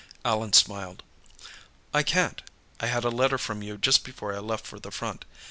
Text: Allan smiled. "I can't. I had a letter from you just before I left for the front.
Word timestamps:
Allan 0.25 0.51
smiled. 0.51 1.03
"I 1.93 2.01
can't. 2.01 2.41
I 2.79 2.87
had 2.87 3.03
a 3.03 3.09
letter 3.09 3.37
from 3.37 3.61
you 3.61 3.77
just 3.77 4.03
before 4.03 4.33
I 4.33 4.39
left 4.39 4.65
for 4.65 4.79
the 4.79 4.89
front. 4.89 5.25